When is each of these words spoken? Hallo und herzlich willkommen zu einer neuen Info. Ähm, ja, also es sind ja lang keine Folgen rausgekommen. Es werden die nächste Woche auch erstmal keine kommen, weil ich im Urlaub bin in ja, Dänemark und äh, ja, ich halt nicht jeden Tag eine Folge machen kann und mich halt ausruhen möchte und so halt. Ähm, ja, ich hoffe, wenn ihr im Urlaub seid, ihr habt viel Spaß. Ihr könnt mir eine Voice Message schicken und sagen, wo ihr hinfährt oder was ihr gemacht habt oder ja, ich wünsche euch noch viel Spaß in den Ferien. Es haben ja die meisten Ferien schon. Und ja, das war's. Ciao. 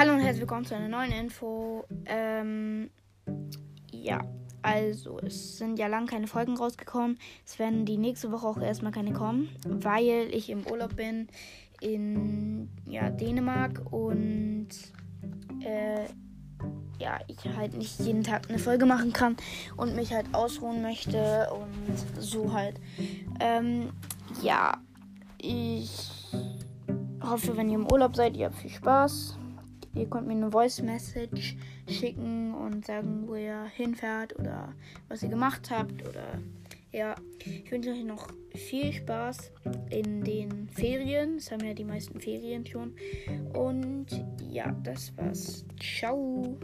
Hallo 0.00 0.14
und 0.14 0.20
herzlich 0.20 0.40
willkommen 0.40 0.64
zu 0.64 0.74
einer 0.74 0.88
neuen 0.88 1.12
Info. 1.12 1.84
Ähm, 2.06 2.88
ja, 3.92 4.24
also 4.62 5.18
es 5.18 5.58
sind 5.58 5.78
ja 5.78 5.88
lang 5.88 6.06
keine 6.06 6.26
Folgen 6.26 6.56
rausgekommen. 6.56 7.18
Es 7.44 7.58
werden 7.58 7.84
die 7.84 7.98
nächste 7.98 8.32
Woche 8.32 8.46
auch 8.46 8.56
erstmal 8.56 8.92
keine 8.92 9.12
kommen, 9.12 9.50
weil 9.66 10.30
ich 10.32 10.48
im 10.48 10.66
Urlaub 10.66 10.96
bin 10.96 11.28
in 11.82 12.70
ja, 12.86 13.10
Dänemark 13.10 13.92
und 13.92 14.68
äh, 15.62 16.06
ja, 16.98 17.18
ich 17.26 17.54
halt 17.54 17.76
nicht 17.76 18.00
jeden 18.00 18.22
Tag 18.22 18.48
eine 18.48 18.58
Folge 18.58 18.86
machen 18.86 19.12
kann 19.12 19.36
und 19.76 19.96
mich 19.96 20.14
halt 20.14 20.32
ausruhen 20.32 20.80
möchte 20.80 21.50
und 21.52 22.22
so 22.22 22.54
halt. 22.54 22.80
Ähm, 23.38 23.90
ja, 24.40 24.78
ich 25.36 26.10
hoffe, 27.22 27.54
wenn 27.58 27.68
ihr 27.68 27.76
im 27.76 27.92
Urlaub 27.92 28.16
seid, 28.16 28.34
ihr 28.34 28.46
habt 28.46 28.56
viel 28.56 28.70
Spaß. 28.70 29.36
Ihr 29.94 30.08
könnt 30.08 30.26
mir 30.26 30.34
eine 30.34 30.50
Voice 30.50 30.82
Message 30.82 31.56
schicken 31.88 32.54
und 32.54 32.86
sagen, 32.86 33.26
wo 33.26 33.34
ihr 33.34 33.64
hinfährt 33.74 34.38
oder 34.38 34.74
was 35.08 35.22
ihr 35.22 35.28
gemacht 35.28 35.70
habt 35.70 36.06
oder 36.06 36.38
ja, 36.92 37.14
ich 37.44 37.70
wünsche 37.70 37.90
euch 37.90 38.04
noch 38.04 38.28
viel 38.54 38.92
Spaß 38.92 39.52
in 39.90 40.24
den 40.24 40.68
Ferien. 40.68 41.36
Es 41.36 41.50
haben 41.52 41.64
ja 41.64 41.72
die 41.72 41.84
meisten 41.84 42.20
Ferien 42.20 42.66
schon. 42.66 42.94
Und 43.52 44.06
ja, 44.50 44.74
das 44.82 45.16
war's. 45.16 45.64
Ciao. 45.80 46.58